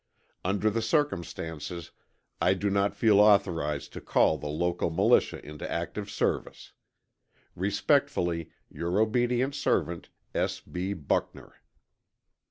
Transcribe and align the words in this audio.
Under 0.43 0.71
the 0.71 0.81
circumstances 0.81 1.91
I 2.41 2.55
do 2.55 2.71
not 2.71 2.95
feel 2.95 3.19
authorized 3.19 3.93
to 3.93 4.01
call 4.01 4.39
the 4.39 4.47
local 4.47 4.89
militia 4.89 5.45
into 5.45 5.71
active 5.71 6.09
service. 6.09 6.73
Respectfully, 7.55 8.49
your 8.71 8.99
obedient 8.99 9.53
servant, 9.53 10.09
S. 10.33 10.59
B. 10.59 10.93
BUCKNER. 10.93 11.53